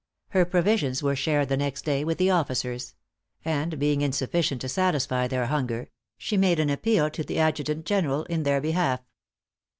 [0.29, 2.95] Her provisions were shared the next day with the officers;
[3.45, 8.23] and being insufficient to satisfy their hunger, she made an appeal to the Adjutant General
[8.23, 9.01] in their behalf.